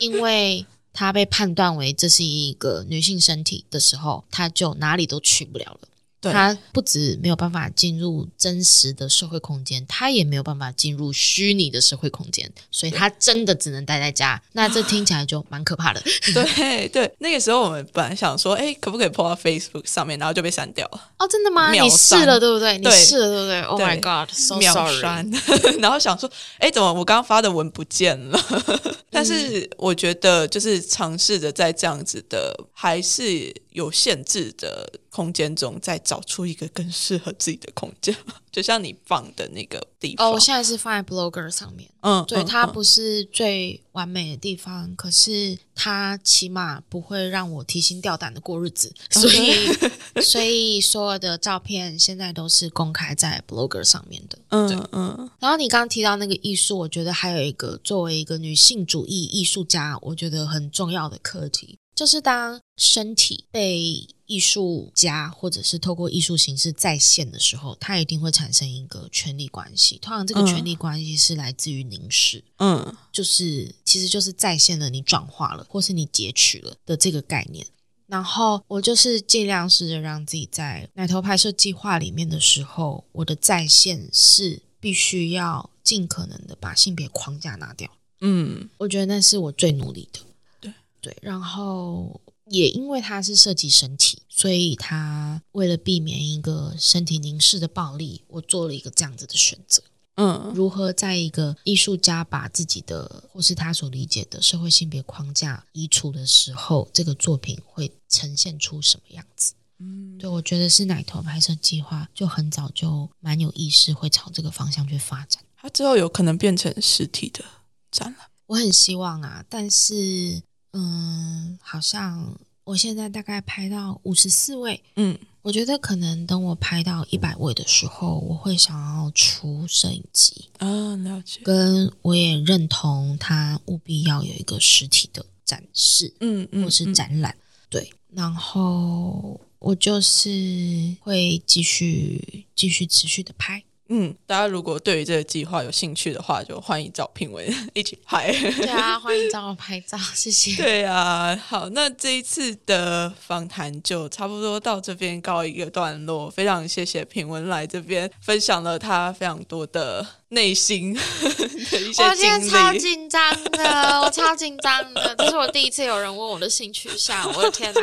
[0.01, 5.89] 因为她被判断为这是一个女性身体的时候，她就哪里都去不了了。
[6.31, 14.41] 他不止没有办法进入真实的社会空间，他也没有办法进入虚拟的社会空间，所以他真的只能待在家。
[14.53, 16.01] 那这听起来就蛮可怕的。
[16.33, 21.09] 对对，那个时候我们本来想说，哎，可不可以 po 到 Facebook 上面，然后就被删掉了。
[21.17, 21.71] 哦，真的吗？
[21.71, 22.77] 你试了对不对？
[22.77, 25.01] 你试了对不对？Oh my god，so sorry。
[25.81, 28.39] 然后想说，哎，怎么我刚刚发的文不见了？
[29.09, 38.15] 但是我觉得，就是尝试着在这样子的还是有限制的空间中，再找出一个更适合自己的空间。
[38.51, 41.87] 就像你放的那个地方，哦，我现在是放在 Blogger 上面。
[42.01, 48.91] 嗯，对，它不是最完美的地方，可是它起码不会让我提心吊胆的过日子。
[49.11, 49.53] 所以，
[50.21, 54.39] 所以所有的照片现在都是公开在 Blogger 上面的。
[54.49, 55.29] 嗯嗯。
[55.39, 61.77] 然后你刚刚提到那个艺术，我觉得还有一个作为一个女性主义艺术家，我觉得很重要的课题。
[61.95, 69.99] 就是当身体被艺术家或者是透过艺术形式再现的时候，它一定会产生一个权力关系。
[69.99, 77.63] 通常这个权力关系是来自于凝视，嗯，就是其实就是再现了你转化了，或是你截取了的这个概念。
[78.07, 87.89] 然后我就是尽量试着让自己在奶头拍摄计划里面的时候，我的在线是必须要尽可能的把性别框架拿掉。
[88.21, 90.19] 嗯，我觉得那是我最努力的。
[90.59, 99.81] 对对，然后也因为它是涉及身体，所以他为了避免一个身体凝视的暴力，我做了一个这样子的选择。
[100.15, 109.53] 嗯，如何在一个艺术家把自己的或是他所理解的社会性别框架移除的时候，这个作品会呈现出什么样子？
[109.79, 115.43] 嗯，对，我觉得是奶头拍摄计划就很早就蛮有意识会朝这个方向去发展。
[115.55, 117.43] 它之后有可能变成实体的
[117.89, 120.43] 展览，我很希望啊，但是。
[120.73, 124.83] 嗯，好像我现在大概拍到五十四位。
[124.95, 131.41] 嗯，我觉得可能等我拍到一百位的时候，我会想要出摄影机啊，了解。
[131.43, 137.35] 跟我也认同，它务必要有一个实体的展示，嗯嗯，或是展览。
[137.69, 143.63] 对，然后我就是会继续继续持续的拍。
[143.89, 148.31] 嗯，大家如果对于这个计划有兴趣的话，就欢迎找评委 一起拍。
[148.31, 150.55] 对啊，欢迎找我拍照， 谢谢。
[150.55, 156.29] 对啊，好，那这一次的访谈就差不多到这边告一个段落。
[156.29, 160.93] 非常谢谢品文来这边分享了他非常多的内心
[161.69, 167.81] 的一些我今天超紧张的，我超紧张的，这是我第一次有人问我的性取向，我的天哪！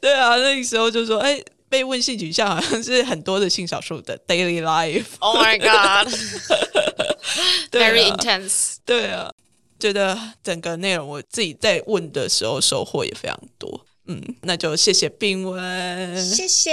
[0.00, 1.42] 对啊，那个时候就说，哎。
[1.74, 5.06] 被问性取向好像是很多的性少数的 daily life。
[5.18, 8.76] Oh my god，very intense。
[8.86, 9.32] 对啊，
[9.80, 13.84] 觉得整个内容我自己在问的时候收获也非常多。
[14.06, 16.70] 嗯，那就谢谢冰文，谢谢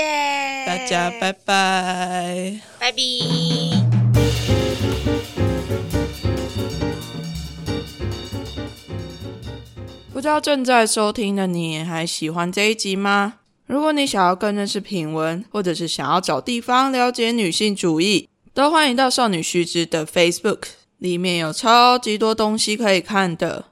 [0.67, 2.97] 大家，拜拜，拜拜。
[10.13, 13.40] 不知道正在收听的你还喜欢这一集吗？
[13.71, 20.63] 如果你想要更认识品文，或者是想要找地方了解女性主义，都欢迎到少女须知的 Facebook，
[20.97, 23.67] 里面有超级多东西可以看的。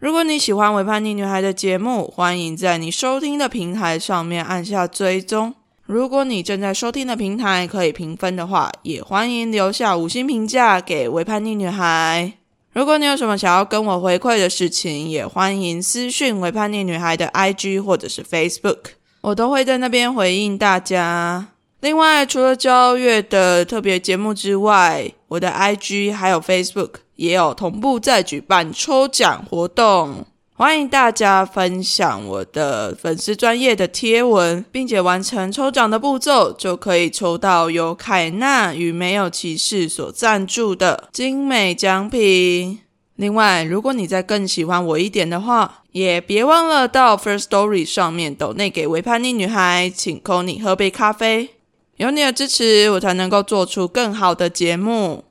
[0.00, 5.54] 如果你喜欢《伪叛逆女孩》的节目，欢迎在你收听的平台上面按下追踪。
[5.86, 12.32] 如果你正在收听的平台可以评分的话，也欢迎留下五星评价给《伪叛逆女孩》。
[12.72, 18.78] 如果你有什么想要跟我回馈的事情，也欢迎私讯《伪叛逆女孩》的 IG 或者是 Facebook，
[19.24, 21.48] 我都会在那边回应大家。
[21.80, 26.90] 另外，除了交月的特别节目之外，我的 IG 还有 Facebook。
[27.16, 42.80] 也有同步在举办抽奖活动，欢迎大家分享我的粉丝专业的贴文，并且完成抽奖的步骤，就可以抽到由凯纳与没有骑士所赞助的精美奖品。
[43.16, 51.50] 另外，如果你再更喜欢我一点的话，也别忘了到 First Story 上面抖内给维叛逆女孩，请 c o n y 喝杯咖啡。
[51.96, 55.24] 有你的支持，我才能够做出更好的节目。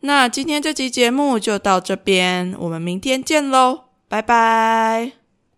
[0.00, 5.19] 那今天这集节目就到这边，我们明天见喽，拜拜。